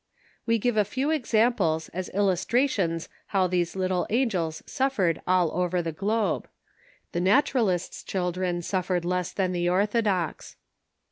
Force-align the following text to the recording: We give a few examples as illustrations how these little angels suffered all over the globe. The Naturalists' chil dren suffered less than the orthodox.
We 0.47 0.57
give 0.57 0.77
a 0.77 0.83
few 0.83 1.11
examples 1.11 1.89
as 1.89 2.09
illustrations 2.09 3.07
how 3.27 3.45
these 3.45 3.75
little 3.75 4.07
angels 4.09 4.63
suffered 4.65 5.21
all 5.27 5.51
over 5.51 5.79
the 5.83 5.91
globe. 5.91 6.47
The 7.11 7.21
Naturalists' 7.21 8.01
chil 8.01 8.31
dren 8.31 8.63
suffered 8.63 9.05
less 9.05 9.31
than 9.31 9.51
the 9.51 9.69
orthodox. 9.69 10.55